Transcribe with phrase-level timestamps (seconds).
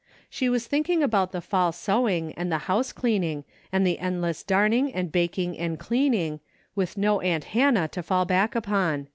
[0.31, 5.11] She was thinking about the fall sewing and house cleaning, and the endless darning and
[5.11, 6.39] baking and cleaning,
[6.73, 9.09] with no aunt Hannah to fall back upon.